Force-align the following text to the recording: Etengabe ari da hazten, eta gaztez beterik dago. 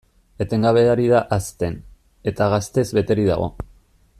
Etengabe 0.45 0.85
ari 0.93 1.03
da 1.11 1.19
hazten, 1.37 1.77
eta 2.33 2.51
gaztez 2.55 2.87
beterik 3.01 3.29
dago. 3.33 3.51